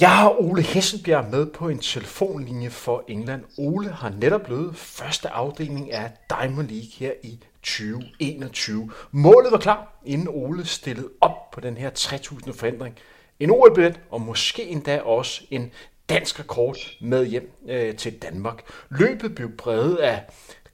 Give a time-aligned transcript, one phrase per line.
[0.00, 3.44] Jeg har Ole Hessenbjerg med på en telefonlinje for England.
[3.58, 8.90] Ole har netop blevet første afdeling af Diamond League her i 2021.
[9.10, 12.96] Målet var klar, inden Ole stillede op på den her 3000 forandring.
[13.40, 15.72] En OL-billet og måske endda også en
[16.08, 18.62] dansk rekord med hjem øh, til Danmark.
[18.90, 20.24] Løbet blev præget af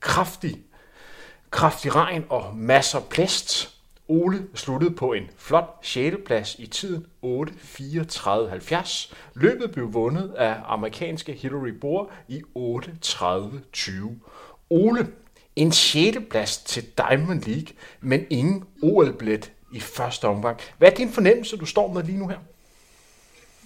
[0.00, 0.62] kraftig,
[1.50, 3.75] kraftig regn og masser af plæst.
[4.08, 6.16] Ole sluttede på en flot 6.
[6.26, 9.14] plads i tiden 8.34.70.
[9.34, 13.90] Løbet blev vundet af amerikanske Hillary Bohr i 8.30.20.
[14.70, 15.12] Ole,
[15.56, 16.18] en 6.
[16.30, 20.58] plads til Diamond League, men ingen OL-billet i første omgang.
[20.78, 22.38] Hvad er din fornemmelse, du står med lige nu her?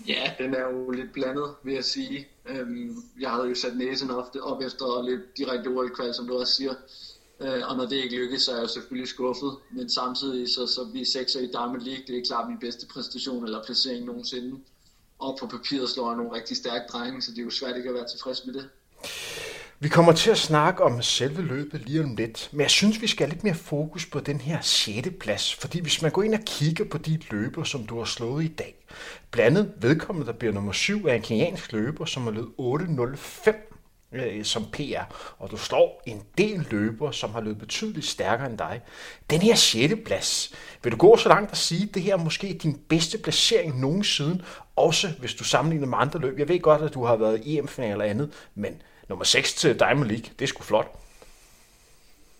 [0.08, 2.28] Ja, den er jo lidt blandet, vil jeg sige.
[2.46, 6.55] Øhm, jeg havde jo sat næsen ofte op efter lidt direkte OL-kval, som du også
[6.55, 6.74] siger.
[7.41, 9.56] Øh, og når det ikke lykkes, så er jeg jo selvfølgelig skuffet.
[9.70, 12.05] Men samtidig så, så vi sekser i Diamond League.
[12.06, 14.60] Det er klart min bedste præstation eller placering nogensinde.
[15.19, 17.88] Og på papiret slår jeg nogle rigtig stærke drenge, så det er jo svært ikke
[17.88, 18.68] at være tilfreds med det.
[19.83, 23.06] Vi kommer til at snakke om selve løbet lige om lidt, men jeg synes, vi
[23.06, 25.08] skal have lidt mere fokus på den her 6.
[25.20, 28.44] plads, fordi hvis man går ind og kigger på de løber, som du har slået
[28.44, 28.86] i dag,
[29.30, 33.80] blandet vedkommende, der bliver nummer 7, er en kenyansk løber, som har løbet 8.05
[34.12, 38.58] øh, som PR, og du står en del løber, som har løbet betydeligt stærkere end
[38.58, 38.80] dig.
[39.30, 39.94] Den her 6.
[40.05, 43.19] plads, vil du gå så langt at sige, at det her er måske din bedste
[43.19, 44.44] placering nogensinde,
[44.77, 46.39] også hvis du sammenligner med andre løb.
[46.39, 49.78] Jeg ved godt, at du har været i EM-final eller andet, men nummer 6 til
[49.78, 50.97] Diamond League, det er sgu flot.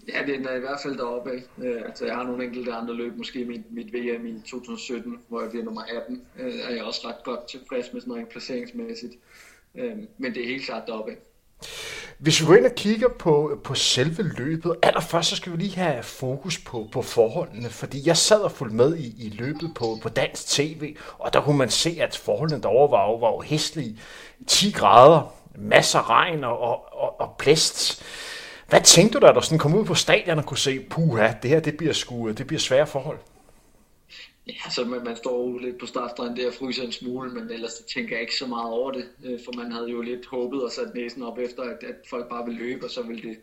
[0.09, 1.65] Ja, det er i hvert fald deroppe af.
[1.65, 5.41] Øh, altså, jeg har nogle enkelte andre løb, måske mit, mit VM i 2017, hvor
[5.41, 9.15] jeg bliver nummer 18, øh, er jeg også ret godt tilfreds med sådan noget placeringsmæssigt.
[9.75, 11.17] Øh, men det er helt klart deroppe af.
[12.21, 15.77] Hvis vi går ind og kigger på, på selve løbet, allerførst så skal vi lige
[15.77, 19.99] have fokus på, på forholdene, fordi jeg sad og fulgte med i, i løbet på,
[20.03, 23.99] på dansk tv, og der kunne man se, at forholdene derovre var, var jo hæstlige.
[24.47, 28.03] 10 grader, masser af regn og, og, og plæst.
[28.69, 31.51] Hvad tænkte du, da du sådan kom ud på stadion og kunne se, puha, det
[31.51, 33.19] her det bliver, sku, det bliver svære forhold?
[34.51, 37.51] Ja, så man, man står jo lidt på startstregen der og fryser en smule, men
[37.51, 40.27] ellers så tænker jeg ikke så meget over det, øh, for man havde jo lidt
[40.27, 43.23] håbet og sat næsen op efter, at, at folk bare ville løbe, og så ville
[43.29, 43.39] det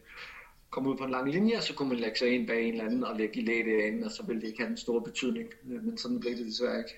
[0.69, 2.71] komme ud på en lang linje, og så kunne man lægge sig ind bag en
[2.71, 4.99] eller anden og lægge i læge ind, og så ville det ikke have den stor
[4.99, 6.95] betydning, øh, men sådan blev det desværre ikke.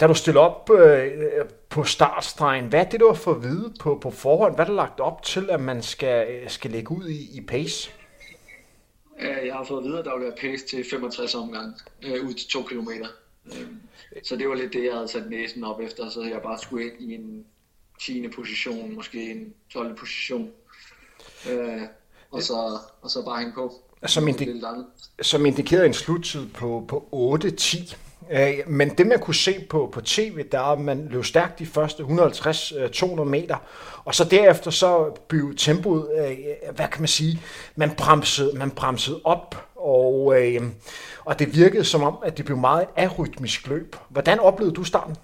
[0.00, 1.10] Da du stillede op øh,
[1.68, 4.54] på startstregen, hvad er det, du har fået at vide på, på forhånd?
[4.54, 7.40] Hvad er der lagt op til, at man skal, øh, skal lægge ud i, i
[7.40, 7.90] pace?
[9.22, 12.34] Jeg har fået at vide, at der vil være pace til 65 omgang, øh, ud
[12.34, 12.88] til 2 km.
[13.46, 13.66] Øh,
[14.24, 16.84] så det var lidt det, jeg havde sat næsen op efter, så jeg bare skulle
[16.86, 17.44] ind i en
[18.00, 18.28] 10.
[18.28, 19.96] position, måske en 12.
[19.96, 20.50] position.
[21.50, 21.82] Øh,
[22.30, 23.72] og, så, og så bare hænge på.
[24.06, 24.84] Som, indi-
[25.22, 27.96] som indikerede en sluttid på, på 8-10.
[28.30, 31.66] Øh, men det man kunne se på, på tv, der er, man løb stærkt de
[31.66, 33.56] første 150-200 øh, meter,
[34.04, 37.40] og så derefter så blev tempoet, øh, øh, hvad kan man sige,
[37.76, 40.62] man bremsede, man bremsede op, og, øh,
[41.24, 43.96] og det virkede som om, at det blev meget et arytmisk løb.
[44.08, 45.16] Hvordan oplevede du starten?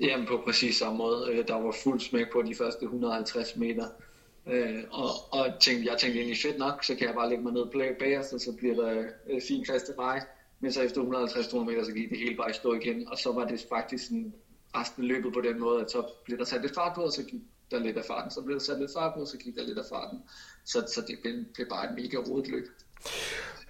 [0.00, 1.28] Jamen på præcis samme måde.
[1.32, 3.86] Øh, der var fuld smæk på de første 150 meter.
[4.46, 7.52] Øh, og, og tænkte, jeg tænkte egentlig fedt nok, så kan jeg bare lægge mig
[7.52, 7.66] ned
[7.98, 10.20] bag os, og så bliver der øh, fin klasse vej.
[10.62, 13.32] Men så efter 150-200 meter, så gik det hele bare i stå igen, og så
[13.32, 14.32] var det faktisk sådan,
[14.76, 17.22] resten løbet på den måde, at så blev der sat lidt fart på, og så
[17.22, 17.40] gik
[17.70, 19.64] der lidt af farten, så blev der sat lidt fart på, og så gik der
[19.64, 20.18] lidt af farten.
[20.64, 22.66] Så, så det blev, blev bare et mega rodet løb.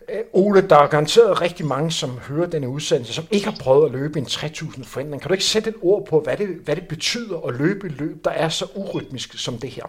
[0.08, 3.86] Øh, Ole, der er garanteret rigtig mange, som hører denne udsendelse, som ikke har prøvet
[3.86, 5.22] at løbe en 3000 forandring.
[5.22, 7.92] Kan du ikke sætte et ord på, hvad det, hvad det betyder at løbe et
[7.92, 9.86] løb, der er så urytmisk som det her?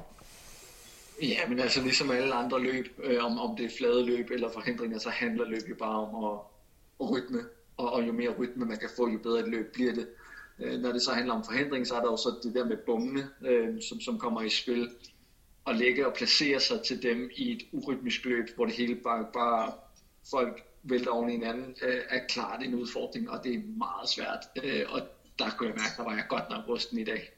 [1.22, 4.50] Ja, men altså ligesom alle andre løb, øh, om, om det er flade løb eller
[4.50, 6.40] forhindringer, så handler løb jo bare om at,
[7.12, 7.40] rytme,
[7.78, 10.08] og, og jo mere rytme man kan få, jo bedre et løb bliver det.
[10.60, 12.78] Øh, når det så handler om forhindring, så er der jo så det der med
[12.78, 14.90] bommene, øh, som, som kommer i spil,
[15.66, 19.26] og lægge og placere sig til dem i et urytmisk løb, hvor det hele bare,
[19.34, 19.74] bare
[20.32, 24.40] folk vælter oven i hinanden, øh, er klart en udfordring, og det er meget svært.
[24.64, 25.02] Øh, og
[25.40, 27.32] der kunne jeg mærke, at var jeg godt nok rusten i dag.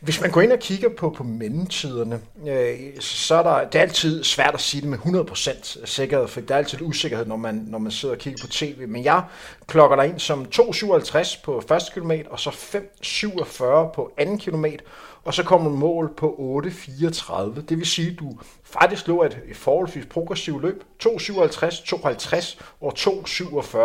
[0.00, 3.82] Hvis man går ind og kigger på, på mellemtiderne, øh, så er der, det er
[3.82, 7.64] altid svært at sige det med 100% sikkerhed, for der er altid usikkerhed, når man,
[7.68, 8.88] når man sidder og kigger på tv.
[8.88, 9.22] Men jeg
[9.66, 14.84] klokker dig ind som 2,57 på første kilometer, og så 5,47 på anden kilometer,
[15.24, 17.60] og så kommer mål på 8,34.
[17.68, 20.82] Det vil sige, at du faktisk lå et, et forholdsvis progressivt løb.
[21.04, 23.78] 2,57, 2,50 og 2,47.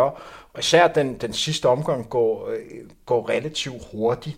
[0.52, 4.36] Og især den, den sidste omgang går, øh, går relativt hurtigt.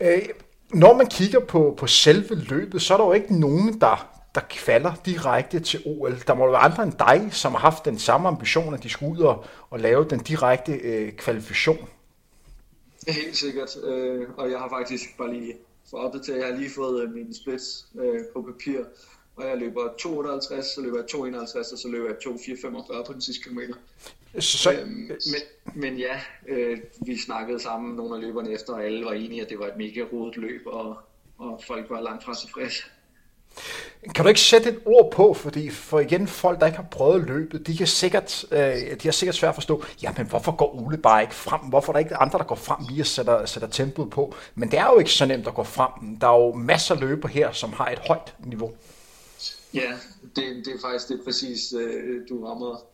[0.00, 0.28] Øh,
[0.74, 4.40] når man kigger på, på selve løbet, så er der jo ikke nogen, der, der
[4.50, 6.18] falder direkte til OL.
[6.26, 9.12] Der må være andre end dig, som har haft den samme ambition, at de skulle
[9.12, 11.88] ud og, og lave den direkte øh, kvalifikation.
[13.08, 15.54] Helt sikkert, øh, og jeg har faktisk bare lige
[15.90, 18.78] for at opdatere, jeg har lige fået øh, min splits øh, på papir,
[19.42, 23.20] og jeg løber 258, så løber jeg 251, og så løber jeg 2445 på den
[23.20, 23.74] sidste kilometer.
[24.38, 24.72] Så...
[24.72, 25.42] Øhm, men,
[25.74, 29.48] men ja, øh, vi snakkede sammen, nogle af løberne efter, og alle var enige, at
[29.48, 30.96] det var et mega rodet løb, og,
[31.38, 32.82] og folk var langt fra tilfredse.
[34.14, 37.26] Kan du ikke sætte et ord på, fordi for igen, folk, der ikke har prøvet
[37.26, 40.96] løbet, de, kan sikkert, øh, de har sikkert svært at forstå, jamen hvorfor går Ole
[40.96, 41.60] bare ikke frem?
[41.60, 44.34] Hvorfor er der ikke andre, der går frem lige og sætter, sætter tempoet på?
[44.54, 46.16] Men det er jo ikke så nemt at gå frem.
[46.20, 48.72] Der er jo masser af løber her, som har et højt niveau.
[49.74, 49.98] Ja,
[50.36, 52.86] det, det er faktisk det præcis, øh, du rammer.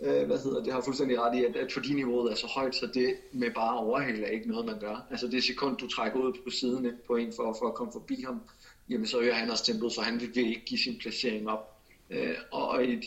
[0.00, 2.74] Øh, hvad hedder det, har fuldstændig ret i, at, at fordi niveauet er så højt,
[2.74, 5.06] så det med bare overhale er ikke noget, man gør.
[5.10, 8.22] Altså det sekund, du trækker ud på siden på en for, for at komme forbi
[8.22, 8.40] ham,
[8.88, 11.80] jamen så øger han også tempoet, så han vil ikke give sin placering op.
[12.10, 13.04] Øh, og i et,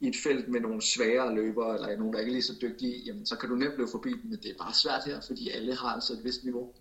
[0.00, 3.02] i et felt med nogle svagere løbere, eller nogen, der ikke er lige så dygtige,
[3.06, 5.50] jamen så kan du nemt løbe forbi dem, men det er bare svært her, fordi
[5.50, 6.72] alle har altså et vist niveau.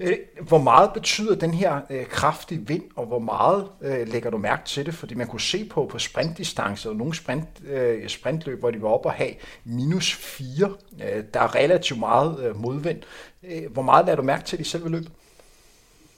[0.00, 0.16] Øh,
[0.48, 4.64] hvor meget betyder den her øh, kraftige vind, og hvor meget øh, lægger du mærke
[4.64, 4.94] til det?
[4.94, 8.88] Fordi man kunne se på på sprintdistancer, og nogle sprint, øh, sprintløb, hvor de var
[8.88, 9.34] oppe og have
[9.64, 10.74] minus 4.
[11.02, 13.02] Øh, der er relativt meget øh, modvind.
[13.42, 15.10] Øh, hvor meget lader du mærke til i selve løbet?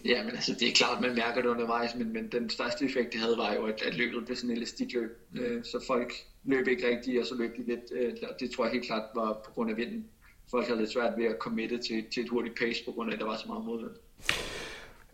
[0.05, 3.13] Ja, men altså, det er klart, man mærker det undervejs, men, men den største effekt,
[3.13, 5.11] det havde, var jo, at, at løbet blev sådan en elastikløb.
[5.35, 6.13] Øh, så folk
[6.45, 7.81] løb ikke rigtigt, og så løb de lidt.
[7.93, 10.05] Øh, det tror jeg helt klart var på grund af vinden.
[10.51, 13.15] Folk havde lidt svært ved at committe til, til et hurtigt pace, på grund af,
[13.15, 13.91] at der var så meget modvind.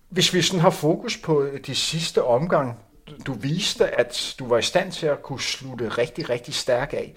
[0.09, 2.79] Hvis vi sådan har fokus på de sidste omgang,
[3.27, 7.15] du viste, at du var i stand til at kunne slutte rigtig, rigtig stærk af.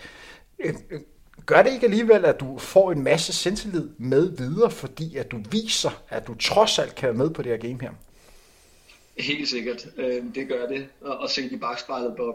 [0.60, 1.00] Øh, øh,
[1.46, 5.44] Gør det ikke alligevel, at du får en masse selvtillid med videre, fordi at du
[5.52, 7.92] viser, at du trods alt kan være med på det her game her?
[9.18, 9.88] Helt sikkert.
[9.98, 10.88] Øh, det gør det.
[11.02, 12.32] Og se i bagspejlet, bør,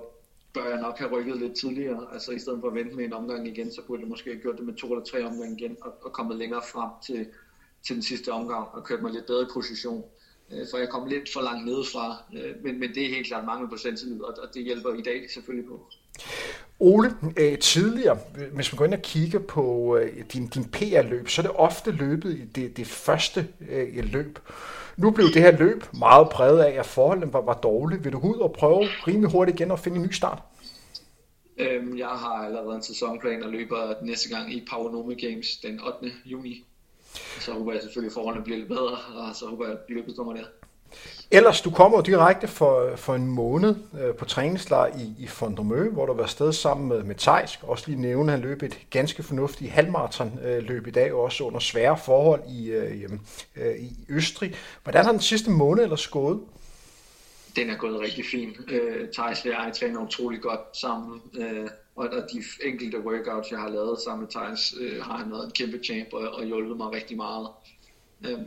[0.55, 2.07] bør jeg nok have rykket lidt tidligere.
[2.13, 4.43] Altså i stedet for at vente med en omgang igen, så burde jeg måske have
[4.43, 7.27] gjort det med to eller tre omgange igen, og, og kommet længere frem til,
[7.87, 10.05] til den sidste omgang, og kørt mig lidt bedre i position.
[10.53, 13.45] Øh, for jeg kom lidt for langt nedefra, øh, men, men det er helt klart
[13.45, 15.87] mangel på selvtillid, og, og det hjælper i dag selvfølgelig på.
[16.79, 18.19] Ole, øh, tidligere,
[18.53, 21.91] hvis man går ind og kigger på øh, din, din PR-løb, så er det ofte
[21.91, 24.39] løbet i det, det første øh, løb.
[24.97, 28.03] Nu blev det her løb meget præget af, at forholdene var, var dårlige.
[28.03, 30.39] Vil du ud og prøve rimelig hurtigt igen og finde en ny start?
[31.59, 35.81] Øhm, jeg har allerede en sæsonplan og løber næste gang i Power Nome Games den
[35.81, 36.13] 8.
[36.25, 36.65] juni.
[37.41, 40.17] Så håber jeg selvfølgelig, at forholdene bliver lidt bedre, og så håber jeg, at løbet
[40.17, 40.45] kommer der.
[41.31, 46.07] Ellers, du kommer direkte for, for en måned øh, på træningslejr i, i Fondremø, hvor
[46.07, 47.59] du var sted sammen med, med Thijs.
[47.63, 51.45] Også lige nævne, at han løb et ganske fornuftigt halvmarathon øh, løb i dag, også
[51.45, 53.11] under svære forhold i, øh,
[53.57, 54.55] øh, i Østrig.
[54.83, 56.41] Hvordan har den sidste måned ellers gået?
[57.57, 58.57] Den er gået rigtig fint.
[58.69, 61.23] Øh, Thijs og jeg træner utrolig godt sammen.
[61.39, 65.31] Øh, og, og de enkelte workouts, jeg har lavet sammen med Thijs, øh, har han
[65.31, 67.49] været en kæmpe champ og, og hjulpet mig rigtig meget.
[68.27, 68.39] Øh,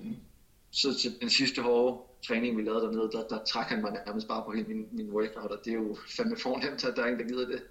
[0.71, 4.27] så til den sidste hårde træning, vi lavede dernede, der, der trak han mig nærmest
[4.27, 7.05] bare på hele min, min workout, og det er jo fandme fornemt, at der er
[7.05, 7.61] ingen, der gider det.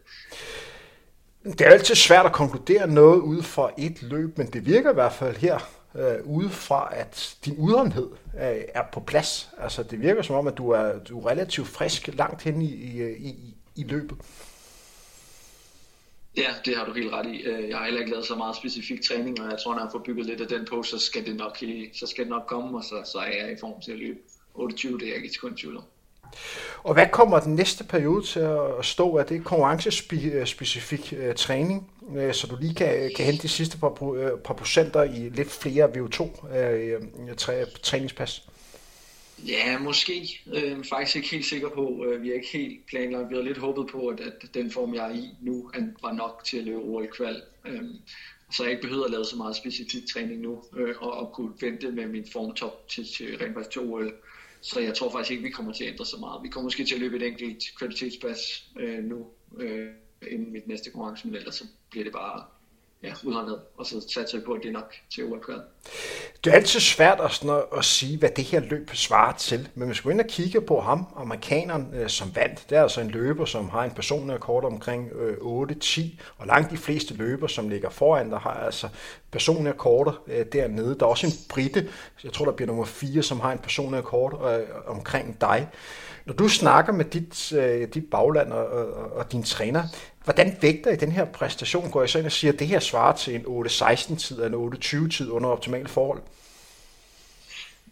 [1.59, 4.95] Det er altid svært at konkludere noget ud fra et løb, men det virker i
[4.95, 5.59] hvert fald her
[5.95, 9.49] øh, ude fra, at din udholdenhed øh, er på plads.
[9.59, 12.75] Altså, det virker som om, at du er, du er relativt frisk langt hen i,
[12.75, 14.17] i, i, i løbet.
[16.37, 17.43] Ja, det har du helt ret i.
[17.43, 19.93] Øh, jeg har heller ikke lavet så meget specifik træning, og jeg tror, når jeg
[19.93, 21.57] får bygget lidt af den på, så skal det nok,
[21.93, 24.19] så skal det nok komme, og så, så er jeg i form til at løbe.
[24.57, 25.83] 28, det er jeg ikke kun tvivl om.
[26.83, 29.27] Og hvad kommer den næste periode til at stå af?
[29.27, 33.89] Det er konkurrencespecifik uh, træning, uh, så du lige kan, kan hente de sidste par,
[34.45, 38.49] par procenter i lidt flere VO2 uh, træ, træningspas?
[39.47, 40.41] Ja, måske.
[40.55, 42.05] Øh, faktisk ikke helt sikker på.
[42.05, 43.31] Øh, vi er ikke helt planlagt.
[43.31, 45.71] Vi har lidt håbet på, at, at den form, jeg er i nu,
[46.03, 47.43] var nok til at løbe OL kval.
[47.67, 47.83] Øh,
[48.53, 51.53] så jeg ikke behøver at lave så meget specifik træning nu, øh, og, og kunne
[51.61, 54.15] vente med min formtop til, til rent faktisk til OL.
[54.67, 56.43] Så jeg tror faktisk ikke, vi kommer til at ændre så meget.
[56.43, 58.39] Vi kommer måske til at løbe et enkelt kvalitetspas
[58.79, 59.27] øh, nu,
[59.61, 59.91] øh,
[60.33, 62.45] inden mit næste konkurrence, men ellers så bliver det bare
[63.03, 65.41] ja, udholdenhed, og så satser jeg på, at det er nok til ol
[66.45, 69.69] Det er altid svært at, sådan at, at sige, hvad det her løb svarer til,
[69.75, 72.83] men hvis vi går ind og kigger på ham, amerikaneren, øh, som vandt, det er
[72.83, 76.01] altså en løber, som har en personlig rekord omkring øh, 8-10,
[76.39, 78.89] og langt de fleste løber, som ligger foran, der har altså
[79.31, 80.99] personlige rekorder øh, dernede.
[80.99, 81.89] Der er også en britte,
[82.25, 85.69] jeg tror, der bliver nummer 4, som har en personlig rekord øh, omkring dig.
[86.27, 89.83] Når du snakker med dit, øh, dit bagland og, og, og din træner,
[90.25, 91.91] hvordan vægter I den her præstation?
[91.91, 94.73] Går jeg så ind og siger, at det her svarer til en 8-16-tid eller en
[94.73, 96.23] 8-20-tid under optimale forhold?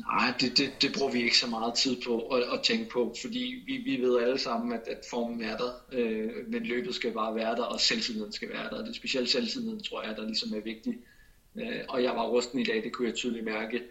[0.01, 3.15] Nej, det, det, det bruger vi ikke så meget tid på at, at tænke på,
[3.21, 7.13] fordi vi, vi ved alle sammen, at, at formen er der, øh, men løbet skal
[7.13, 8.79] bare være der, og selvtilliden skal være der.
[8.79, 10.95] Det er specielt selvtilliden, tror jeg, der ligesom er vigtig.
[11.57, 13.83] Øh, og jeg var rusten i dag, det kunne jeg tydeligt mærke.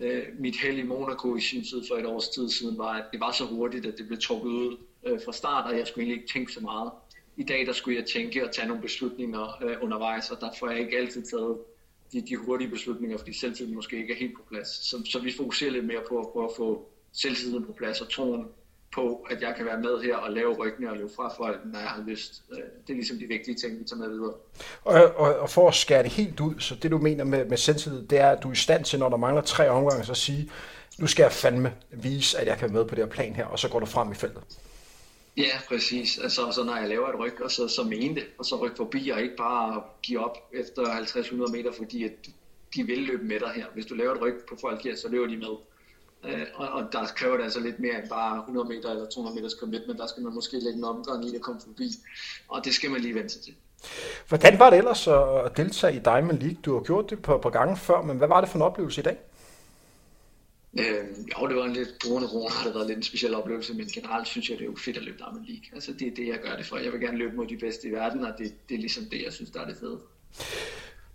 [0.00, 3.04] Øh, mit held i Monaco i sin tid for et års tid siden var, at
[3.12, 6.04] det var så hurtigt, at det blev trukket ud øh, fra start, og jeg skulle
[6.04, 6.90] egentlig ikke tænke så meget.
[7.36, 10.70] I dag der skulle jeg tænke og tage nogle beslutninger øh, undervejs, og der får
[10.70, 11.58] jeg ikke altid taget
[12.12, 14.68] de, de hurtige beslutninger, fordi selvtiden måske ikke er helt på plads.
[14.68, 18.46] Så, så vi fokuserer lidt mere på, på at få selvtiden på plads og troen
[18.94, 21.78] på, at jeg kan være med her og lave ryggene og løbe fra folk, når
[21.78, 22.42] jeg har lyst.
[22.52, 24.34] Øh, det er ligesom de vigtige ting, vi tager med videre.
[24.84, 27.56] Og, og, og for at skære det helt ud, så det du mener med, med
[27.56, 30.12] selvtillid, det er, at du er i stand til, når der mangler tre omgange, så
[30.12, 30.50] at sige,
[30.98, 33.44] nu skal jeg fandme vise, at jeg kan være med på det her plan her,
[33.44, 34.42] og så går du frem i feltet.
[35.36, 36.18] Ja, præcis.
[36.18, 38.76] Altså, så når jeg laver et ryg, og så, så mene det, og så rykke
[38.76, 42.12] forbi, og ikke bare give op efter 50-100 meter, fordi at
[42.74, 43.66] de vil løbe med dig her.
[43.74, 45.56] Hvis du laver et ryg på folk her, så løber de med.
[46.24, 49.36] Øh, og, og der kræver det altså lidt mere end bare 100 meter eller 200
[49.36, 51.92] meters commit, men der skal man måske lægge en omgang i at komme forbi,
[52.48, 53.54] og det skal man lige vente til.
[54.28, 56.58] Hvordan var det ellers at deltage i Diamond League?
[56.64, 59.00] Du har gjort det på, på gange før, men hvad var det for en oplevelse
[59.00, 59.16] i dag?
[60.78, 61.04] Øh,
[61.40, 63.86] jo, det var en lidt corona corona, har det været lidt en speciel oplevelse, men
[63.86, 65.64] generelt synes jeg, det er jo fedt at løbe Diamond League.
[65.72, 66.76] Altså det er det, jeg gør det for.
[66.76, 69.22] Jeg vil gerne løbe mod de bedste i verden, og det, det er ligesom det,
[69.24, 69.98] jeg synes, der er det fede.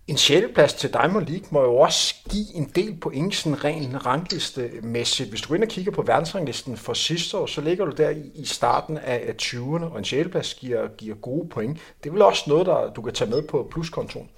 [0.07, 5.29] En sjetteplads til Diamond League må jo også give en del point sådan ren rangliste-mæssigt.
[5.29, 8.09] Hvis du går ind og kigger på verdensranglisten for sidste år, så ligger du der
[8.35, 11.79] i, starten af 20'erne, og en sjetteplads giver, giver gode point.
[12.03, 14.29] Det er vel også noget, der du kan tage med på pluskontoen?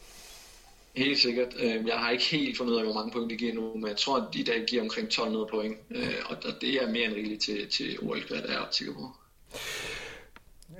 [0.95, 1.47] Helt sikkert.
[1.59, 3.87] Øhm, jeg har ikke helt fundet ud af, hvor mange point det giver nu, men
[3.87, 7.13] jeg tror, at de dag giver omkring 1200 point, øh, og det er mere end
[7.13, 9.11] rigeligt til, til OL, hvad det er sikker på.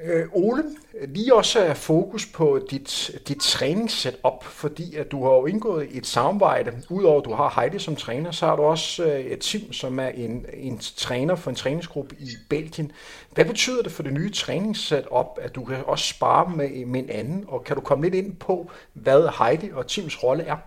[0.04, 0.64] Øh, Ole,
[1.08, 6.08] lige også er fokus på dit, dit træningssetup, fordi at du har jo indgået et
[6.08, 6.72] samarbejde.
[6.90, 10.00] Udover at du har Heidi som træner, så har du også øh, et team, som
[10.00, 12.92] er en, en træner for en træningsgruppe i Belgien.
[13.32, 17.10] Hvad betyder det for det nye træningssetup, at du kan også spare med, med en
[17.10, 17.46] anden?
[17.48, 20.58] Og kan du komme lidt ind på, hvad Heidi og Tims rolle er?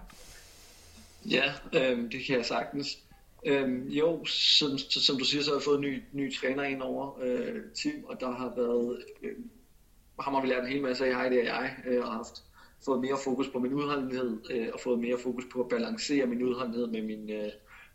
[1.30, 2.98] Ja, øh, det kan jeg sagtens.
[3.46, 6.82] Øhm, jo, som, som du siger, så har jeg fået en ny, ny træner ind
[6.82, 9.36] over øh, Tim, og der har været, øh,
[10.20, 12.42] ham har vi lært en hel masse af, Heidi og jeg, øh, haft
[12.84, 16.42] fået mere fokus på min udholdenhed, øh, og fået mere fokus på at balancere min
[16.42, 17.50] udholdenhed med min øh,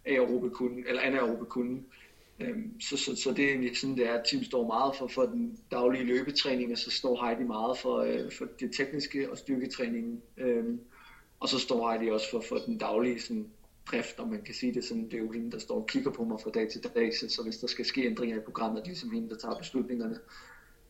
[0.06, 1.84] aerobe kunde, eller anaerobe kunde.
[2.40, 5.08] Øhm, så, så, så det er egentlig sådan, det er, at Tim står meget for,
[5.08, 9.38] for den daglige løbetræning, og så står Heidi meget for, øh, for det tekniske og
[9.38, 10.22] styrketræningen.
[10.38, 10.80] Øhm,
[11.40, 13.48] og så står Heidi også for, for den daglige sådan,
[13.92, 15.06] drift, om man kan sige det sådan.
[15.06, 17.30] Det er jo hende, der står og kigger på mig fra dag til dag, så,
[17.30, 20.20] så hvis der skal ske ændringer i programmet, det er ligesom hende, der tager beslutningerne.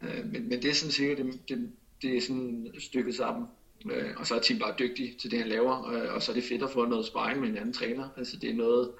[0.01, 3.47] Øh, men, men det er sådan sikkert, det, det, det er sådan stykket sammen.
[3.91, 6.33] Øh, og så er Tim bare dygtig til det, han laver, øh, og så er
[6.33, 8.09] det fedt at få noget sparring med en anden træner.
[8.17, 8.91] Altså det er noget,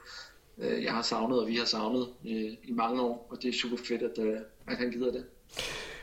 [0.57, 3.53] øh, jeg har savnet, og vi har savnet øh, i mange år, og det er
[3.53, 5.25] super fedt, at, øh, at han gider det.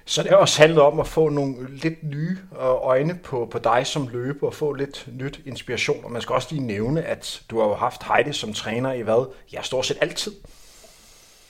[0.05, 3.59] Så det har også handlet om at få nogle lidt nye øh, øjne på, på
[3.59, 6.05] dig som løber, og få lidt nyt inspiration.
[6.05, 9.01] Og man skal også lige nævne, at du har jo haft Heidi som træner i
[9.01, 9.33] hvad?
[9.53, 10.33] Ja, stort set altid.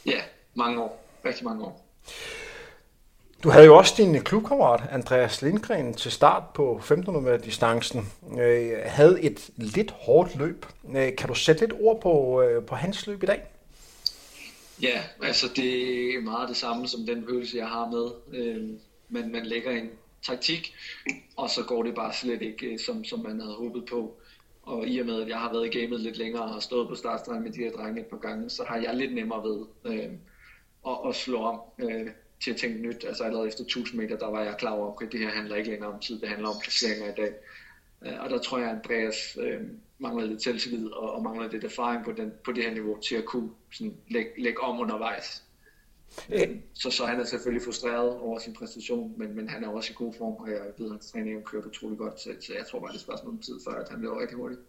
[0.06, 0.20] Ja,
[0.54, 1.04] mange år.
[1.24, 1.84] Rigtig mange år.
[3.42, 8.12] Du havde jo også din klubkammerat, Andreas Lindgren, til start på 1500 meter distancen.
[8.38, 10.66] Øh, havde et lidt hårdt løb.
[10.96, 13.42] Øh, kan du sætte lidt ord på, øh, på hans løb i dag?
[14.82, 18.38] Ja, altså det er meget det samme som den følelse, jeg har med.
[18.40, 18.68] Øh,
[19.08, 19.90] man, man lægger en
[20.26, 20.74] taktik,
[21.36, 24.16] og så går det bare slet ikke, øh, som, som man havde håbet på.
[24.62, 26.88] Og i og med, at jeg har været i gamet lidt længere og har stået
[26.88, 29.66] på startstregen med de her drenge et par gange, så har jeg lidt nemmere ved
[29.84, 30.10] øh,
[30.86, 32.06] at, at slå om øh,
[32.44, 33.04] til at tænke nyt.
[33.04, 35.70] Altså allerede efter 1000 meter, der var jeg klar over, at det her handler ikke
[35.70, 37.32] længere om tid, det handler om placeringer i dag.
[38.06, 39.60] Øh, og der tror jeg, at Andreas øh,
[39.98, 43.14] mangler lidt selvtillid og, og mangler lidt erfaring på, den, på det her niveau til
[43.14, 45.44] at kunne sådan, lægge, lægge om undervejs.
[46.30, 46.46] Ja.
[46.74, 49.94] Så, så han er selvfølgelig frustreret over sin præstation, men, men han er også i
[49.96, 52.78] god form, og jeg ved, at hans træning kørt utrolig godt, så, så jeg tror
[52.78, 54.60] bare, det er et spørgsmål om tid, før at han løber rigtig hurtigt.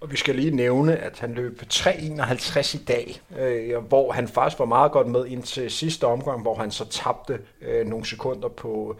[0.00, 4.58] Og vi skal lige nævne, at han løb 3.51 i dag, øh, hvor han faktisk
[4.58, 8.96] var meget godt med indtil sidste omgang, hvor han så tabte øh, nogle sekunder på,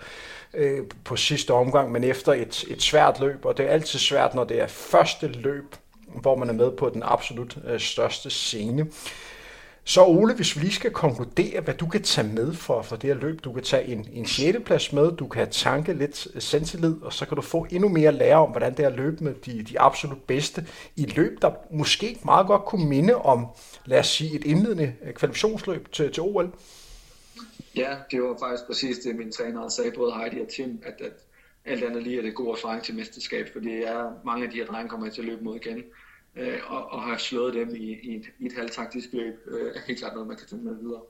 [0.54, 4.34] øh, på sidste omgang, men efter et, et svært løb, og det er altid svært,
[4.34, 5.76] når det er første løb,
[6.20, 8.86] hvor man er med på den absolut øh, største scene.
[9.86, 13.14] Så Ole, hvis vi lige skal konkludere, hvad du kan tage med for, for det
[13.14, 13.44] her løb.
[13.44, 14.58] Du kan tage en, en 6.
[14.64, 18.08] plads med, du kan tanke lidt øh, selvtillid, og så kan du få endnu mere
[18.08, 21.16] at lære om, hvordan det er at løbe med de, de absolut bedste i et
[21.16, 23.46] løb, der måske meget godt kunne minde om,
[23.84, 26.52] lad os sige, et indledende øh, kvalifikationsløb til, til OL.
[27.76, 31.12] Ja, det var faktisk præcis det, min træner sagde, både Heidi og Tim, at, at
[31.64, 34.66] alt andet lige er det god erfaring til mesterskab, fordi er, mange af de her
[34.66, 35.84] drenge kommer til at løbe mod igen
[36.36, 39.80] øh, og, og har slået dem i, i, et, i et halvtaktisk løb, øh, er
[39.86, 41.00] helt klart noget, man kan tage med videre.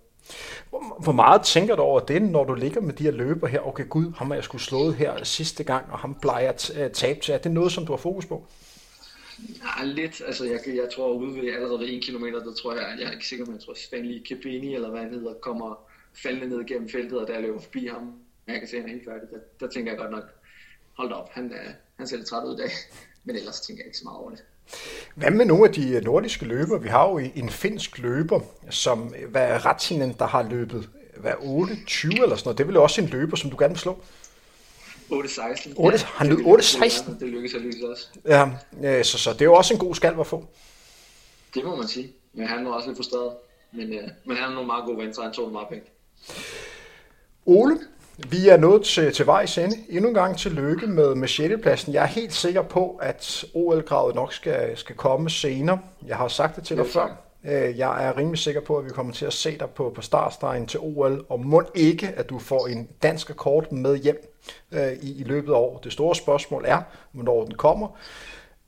[1.02, 3.60] Hvor meget tænker du over det, når du ligger med de her løber her?
[3.60, 7.20] Okay, gud, ham har jeg skulle slået her sidste gang, og ham plejer at tabe
[7.20, 7.34] til.
[7.34, 8.46] Er det noget, som du har fokus på?
[9.38, 10.22] Ja, lidt.
[10.26, 13.12] Altså, jeg, jeg tror ude ved allerede ved 1 km, der tror jeg, jeg er
[13.12, 15.86] ikke sikker, men jeg tror Stanley Kebini, eller hvad han hedder, kommer
[16.22, 18.12] faldende ned gennem feltet, og der løber forbi ham.
[18.46, 19.28] Jeg kan se, at han er helt færdig.
[19.30, 20.24] Der, der tænker jeg godt nok,
[20.92, 22.70] hold da op, han, er, han ser lidt træt ud i dag.
[23.24, 24.44] Men ellers tænker jeg ikke så meget over det.
[25.14, 26.78] Hvad med nogle af de nordiske løber?
[26.78, 28.40] Vi har jo en finsk løber,
[28.70, 32.58] som hvad er Ratsinen, der har løbet hvad, 8-20 eller sådan noget.
[32.58, 33.98] Det er vel også en løber, som du gerne vil slå?
[35.10, 35.72] 8-16.
[35.76, 37.18] 8, ja, han løb 8-16?
[37.20, 38.08] Det lykkes at også.
[38.82, 40.46] Ja, så, så det er jo også en god skalv at få.
[41.54, 42.12] Det må man sige.
[42.32, 43.32] Men han var også lidt frustreret.
[43.72, 43.88] Men,
[44.24, 45.84] men han har nogle meget gode venner, så han tog meget pænt.
[47.46, 47.78] Ole,
[48.16, 49.76] vi er nået til, til vejs ende.
[49.88, 51.54] Endnu en gang til lykke med, med 6.
[51.62, 51.92] pladsen.
[51.92, 55.78] Jeg er helt sikker på, at OL-kravet nok skal, skal komme senere.
[56.06, 57.16] Jeg har sagt det til dig før.
[57.44, 60.02] Øh, jeg er rimelig sikker på, at vi kommer til at se dig på, på
[60.02, 64.34] startstregen til OL, og må ikke, at du får en dansk rekord med hjem
[64.72, 65.84] øh, i, i løbet af året.
[65.84, 67.88] Det store spørgsmål er, hvornår den kommer.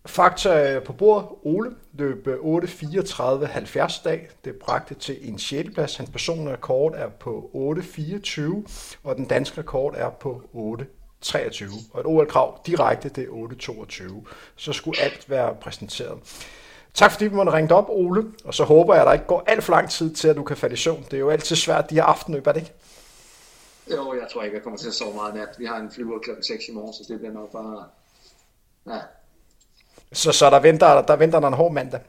[0.07, 1.29] Fakta på bordet.
[1.43, 4.29] Ole løb øh, 8.34.70 dag.
[4.45, 5.69] Det bragte til en 6.
[5.75, 5.97] plads.
[5.97, 11.75] Hans personlige rekord er på 8.24, og den danske rekord er på 8.23.
[11.93, 14.29] Og et OL-krav direkte, det er 8.22.
[14.57, 16.19] Så skulle alt være præsenteret.
[16.95, 19.45] Tak fordi vi måtte ringe op, Ole, og så håber jeg, at der ikke går
[19.47, 21.05] alt for lang tid til, at du kan falde i søvn.
[21.05, 22.73] Det er jo altid svært de her aftenløb, er det ikke?
[23.91, 25.49] Jo, jeg tror ikke, jeg kommer til at sove meget nat.
[25.59, 27.85] Vi har en flyver klokken 6 i morgen, så det bliver nok bare...
[28.87, 29.01] Ja,
[30.17, 32.01] så, så der, venter, der venter der en hård mandag.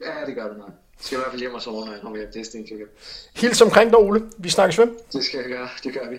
[0.00, 0.68] Ja, det gør det nok.
[0.68, 2.30] Jeg skal i hvert fald hjem og sove, når jeg kommer hjem.
[2.32, 2.88] Det er stensikkert.
[3.36, 4.22] Hils omkring dig, Ole.
[4.38, 4.88] Vi snakkes ved.
[5.12, 5.68] Det skal jeg gøre.
[5.84, 6.18] Det gør vi.